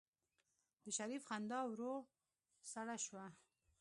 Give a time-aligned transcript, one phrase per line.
[0.83, 1.93] د شريف خندا ورو
[2.71, 3.25] سړه شوه.